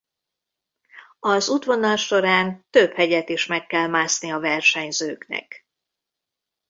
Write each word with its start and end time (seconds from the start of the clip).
Az 1.19 1.49
útvonal 1.49 1.95
során 1.95 2.65
több 2.69 2.93
hegyet 2.95 3.29
is 3.29 3.45
meg 3.45 3.67
kell 3.67 3.87
mászni 3.87 4.31
a 4.31 4.39
versenyzőknek. 4.39 5.67